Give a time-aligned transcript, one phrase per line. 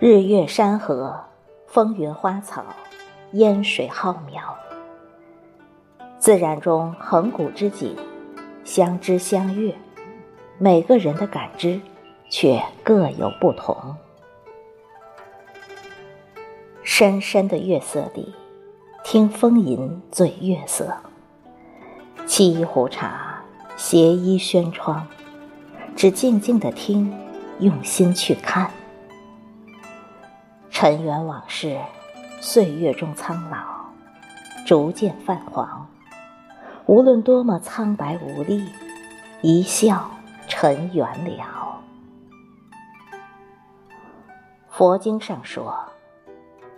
[0.00, 1.24] 日月山河，
[1.66, 2.64] 风云花草，
[3.32, 4.54] 烟水浩渺。
[6.20, 7.96] 自然中恒古之景，
[8.62, 9.74] 相知相悦，
[10.56, 11.80] 每个人的感知
[12.30, 13.96] 却各有不同。
[16.84, 18.32] 深深的月色里，
[19.02, 20.94] 听风吟醉月色，
[22.24, 23.42] 沏一壶茶，
[23.76, 25.04] 携衣轩窗，
[25.96, 27.12] 只静静的听，
[27.58, 28.70] 用心去看。
[30.80, 31.76] 尘缘往事，
[32.40, 33.56] 岁月中苍老，
[34.64, 35.84] 逐渐泛黄。
[36.86, 38.64] 无论多么苍白无力，
[39.42, 40.08] 一笑
[40.46, 41.80] 尘缘了。
[44.68, 45.76] 佛经上说：“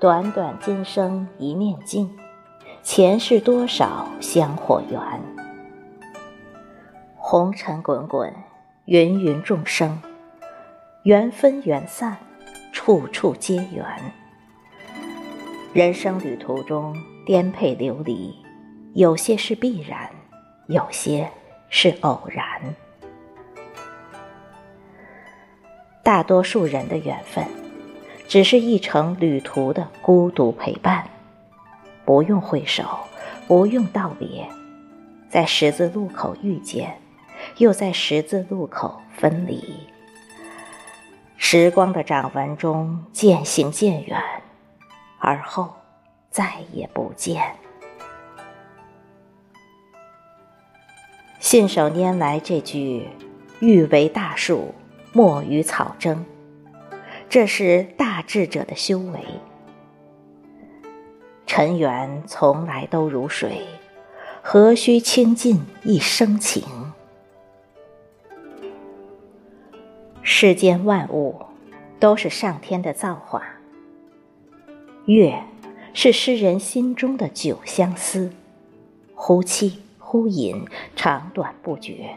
[0.00, 2.10] 短短今生一面镜，
[2.82, 4.98] 前世多少香火缘。”
[7.20, 8.34] 红尘滚滚，
[8.86, 10.00] 芸芸众生，
[11.02, 12.16] 缘分缘散。
[12.72, 13.84] 处处皆缘，
[15.72, 16.96] 人生旅途中
[17.26, 18.34] 颠沛流离，
[18.94, 20.08] 有些是必然，
[20.68, 21.28] 有些
[21.68, 22.44] 是偶然。
[26.02, 27.44] 大多数人的缘分，
[28.26, 31.04] 只是一程旅途的孤独陪伴，
[32.04, 32.84] 不用挥手，
[33.46, 34.48] 不用道别，
[35.28, 36.98] 在十字路口遇见，
[37.58, 39.62] 又在十字路口分离。
[41.52, 44.22] 时光的掌纹中渐行渐远，
[45.18, 45.68] 而后
[46.30, 47.56] 再也不见。
[51.40, 53.08] 信手拈来这句
[53.58, 54.72] “欲为大树，
[55.12, 56.24] 莫与草争”，
[57.28, 59.18] 这是大智者的修为。
[61.46, 63.66] 尘缘从来都如水，
[64.40, 66.62] 何须倾尽一生情？
[70.32, 71.34] 世间万物
[71.98, 73.42] 都是上天的造化。
[75.06, 75.42] 月
[75.92, 78.30] 是诗人心中的酒相思，
[79.16, 80.64] 忽泣忽饮，
[80.94, 82.14] 长短不绝。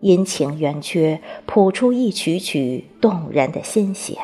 [0.00, 4.16] 阴晴圆缺，谱出一曲曲动人的心弦。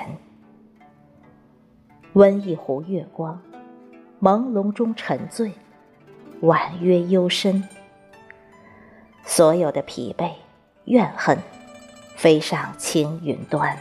[2.12, 3.42] 温一壶月光，
[4.22, 5.50] 朦胧中沉醉，
[6.42, 7.68] 婉约幽深。
[9.24, 10.30] 所有的疲惫、
[10.84, 11.36] 怨恨。
[12.18, 13.78] 飞上青云端，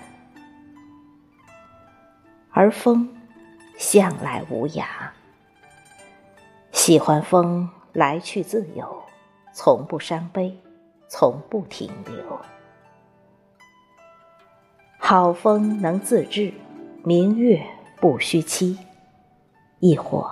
[2.52, 3.10] 而风
[3.80, 4.86] 向来无涯。
[6.72, 9.04] 喜欢风来去自由，
[9.52, 10.56] 从不伤悲，
[11.08, 12.40] 从不停留。
[15.00, 16.54] 好风能自制，
[17.04, 17.66] 明月
[18.00, 18.78] 不须期。
[19.80, 20.32] 亦或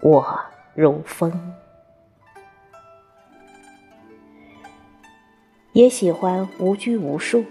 [0.00, 0.40] 我
[0.76, 1.52] 如风。
[5.72, 7.44] 也喜欢无拘无束，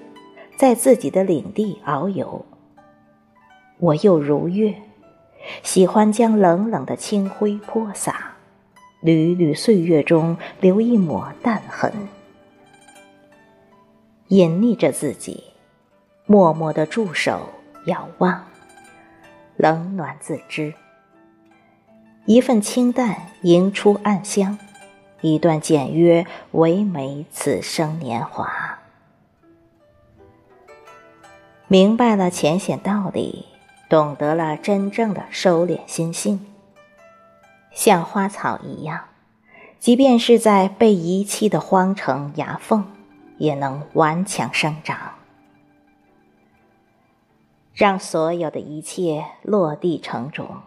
[0.56, 2.46] 在自己的领地遨游。
[3.80, 4.76] 我又如月，
[5.64, 8.36] 喜欢将冷冷的清辉泼洒，
[9.00, 11.92] 缕缕岁月中留一抹淡痕，
[14.28, 15.44] 隐匿着自己，
[16.28, 17.50] 默默的驻守
[17.88, 18.46] 遥望，
[19.58, 20.72] 冷暖自知。
[22.28, 24.59] 一份清淡迎出暗香。
[25.22, 28.80] 一段简约，唯美此生年华。
[31.68, 33.46] 明白了浅显道理，
[33.90, 36.46] 懂得了真正的收敛心性。
[37.72, 39.06] 像花草一样，
[39.80, 42.86] 即便是在被遗弃的荒城崖缝，
[43.38, 45.14] 也能顽强生长。
[47.73, 50.58] 让所有的一切落地成种，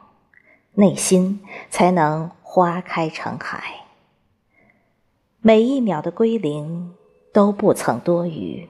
[0.73, 3.84] 内心才能花开成海。
[5.47, 6.95] 每一秒的归零
[7.31, 8.67] 都不曾多余。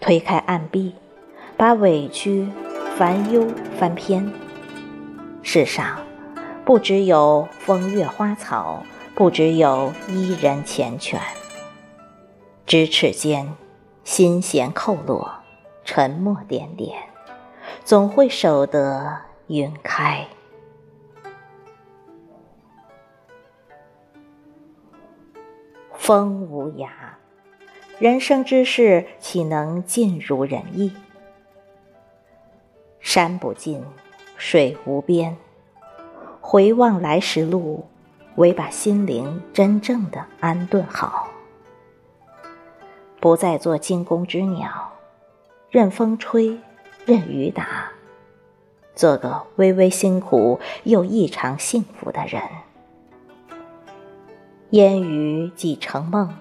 [0.00, 0.94] 推开暗壁，
[1.58, 2.48] 把委屈、
[2.96, 3.46] 烦忧
[3.78, 4.32] 翻篇。
[5.42, 5.98] 世上
[6.64, 8.82] 不只有风月花草，
[9.14, 11.18] 不只有伊人缱绻。
[12.66, 13.52] 咫尺间，
[14.04, 15.30] 心弦扣落，
[15.84, 16.96] 沉默点点，
[17.84, 19.18] 总会守得
[19.48, 20.26] 云开。
[26.06, 26.88] 风无涯，
[27.98, 30.92] 人生之事岂能尽如人意？
[33.00, 33.82] 山不尽，
[34.36, 35.36] 水无边。
[36.40, 37.88] 回望来时路，
[38.36, 41.26] 唯把心灵真正的安顿好。
[43.18, 44.92] 不再做惊弓之鸟，
[45.70, 46.56] 任风吹，
[47.04, 47.90] 任雨打，
[48.94, 52.40] 做个微微辛苦又异常幸福的人。
[54.70, 56.34] 烟雨几成梦，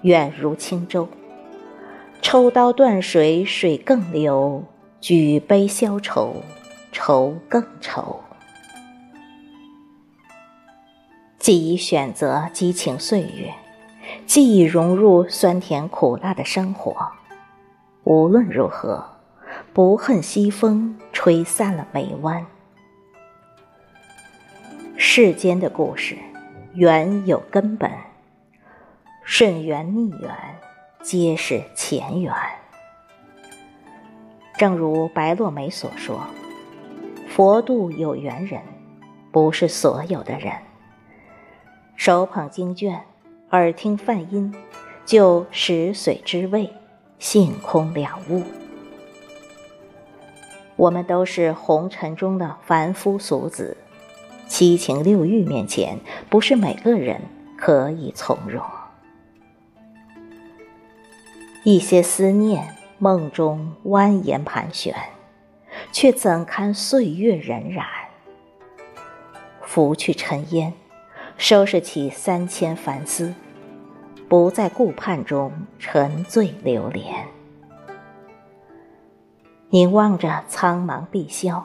[0.00, 1.06] 远如轻舟。
[2.22, 4.62] 抽刀断水，水更流；
[5.00, 6.36] 举杯消愁，
[6.92, 8.20] 愁更愁。
[11.38, 13.52] 既已选择激情岁月，
[14.24, 16.94] 既已融入酸甜苦辣的生活，
[18.04, 19.04] 无论如何，
[19.74, 22.46] 不恨西风吹散了眉弯。
[24.96, 26.16] 世间的故事，
[26.74, 27.90] 缘有根本，
[29.24, 30.34] 顺缘逆缘，
[31.02, 32.32] 皆是前缘。
[34.56, 36.26] 正如白落梅所说
[37.28, 38.62] ：“佛度有缘人，
[39.30, 40.54] 不是所有的人。”
[41.94, 43.02] 手捧经卷，
[43.50, 44.54] 耳听梵音，
[45.04, 46.72] 就食髓知味，
[47.18, 48.42] 性空了悟。
[50.76, 53.76] 我们都是红尘中的凡夫俗子，
[54.52, 57.22] 七情六欲面前，不是每个人
[57.56, 58.62] 可以从容。
[61.64, 64.94] 一些思念梦中蜿蜒盘旋，
[65.90, 67.82] 却怎堪岁月荏苒？
[69.62, 70.74] 拂去尘烟。
[71.38, 73.34] 收拾起三千烦思，
[74.28, 77.26] 不在顾盼中沉醉流连。
[79.70, 81.62] 凝望着苍茫碧霄，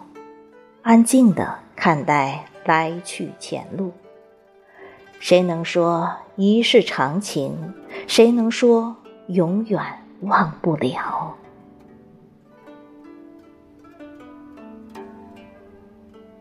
[0.84, 3.92] 安静的看待来去前路。
[5.20, 7.74] 谁能说一世长情？
[8.06, 8.96] 谁能说
[9.30, 9.82] 永远
[10.22, 11.36] 忘不了？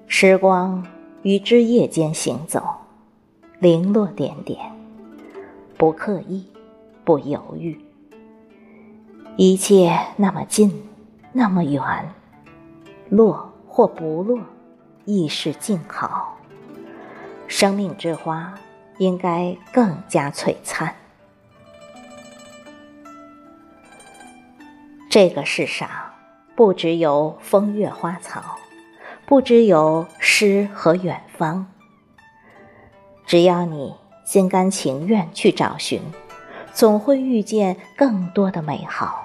[0.07, 0.87] 时光
[1.23, 2.63] 于枝叶间行走。
[3.59, 4.59] 零落点点，
[5.79, 6.47] 不刻意，
[7.05, 7.81] 不犹豫，
[9.37, 10.71] 一切那么近，
[11.33, 11.83] 那么远，
[13.09, 14.39] 落或不落，
[15.07, 16.37] 亦是静好。
[17.49, 18.53] 生命之花
[18.99, 20.95] 应该更加璀璨。
[25.09, 25.89] 这个世上，
[26.55, 28.59] 不只有风月花草，
[29.25, 31.67] 不只有诗和远方。
[33.25, 33.95] 只要你
[34.25, 36.03] 心甘情愿去找寻，
[36.75, 39.25] 总会遇见更多的美好，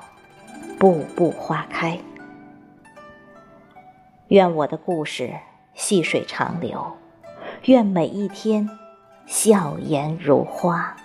[0.80, 2.00] 步步花开。
[4.28, 5.34] 愿我的故事
[5.84, 6.96] 细水长流，
[7.66, 8.70] 愿每一天
[9.26, 10.96] 笑颜如花。